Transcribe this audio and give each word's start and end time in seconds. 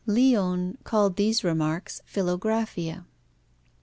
Leone 0.07 0.79
called 0.83 1.15
these 1.15 1.43
remarks 1.43 2.01
Philographia. 2.11 3.05